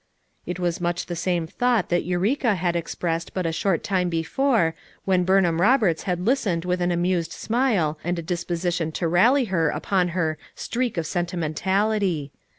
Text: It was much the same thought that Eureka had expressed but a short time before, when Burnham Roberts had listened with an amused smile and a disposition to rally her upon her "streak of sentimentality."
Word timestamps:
It 0.47 0.57
was 0.59 0.81
much 0.81 1.05
the 1.05 1.15
same 1.15 1.45
thought 1.45 1.89
that 1.89 2.05
Eureka 2.05 2.55
had 2.55 2.75
expressed 2.75 3.35
but 3.35 3.45
a 3.45 3.51
short 3.51 3.83
time 3.83 4.09
before, 4.09 4.73
when 5.05 5.25
Burnham 5.25 5.61
Roberts 5.61 6.01
had 6.09 6.19
listened 6.25 6.65
with 6.65 6.81
an 6.81 6.91
amused 6.91 7.31
smile 7.31 7.99
and 8.03 8.17
a 8.17 8.23
disposition 8.23 8.91
to 8.93 9.07
rally 9.07 9.45
her 9.53 9.69
upon 9.69 10.07
her 10.17 10.39
"streak 10.55 10.97
of 10.97 11.05
sentimentality." 11.05 12.31